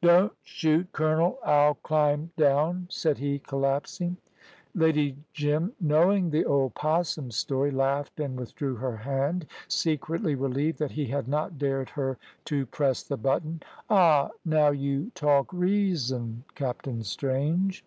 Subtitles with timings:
[0.00, 4.16] "Don't shoot, colonel, I'll climb down," said he, collapsing.
[4.74, 10.92] Lady Jim, knowing the old 'possum story, laughed and withdrew her hand, secretly relieved that
[10.92, 13.62] he had not dared her to press the button.
[13.90, 17.84] "Ah, now you talk reason, Captain Strange."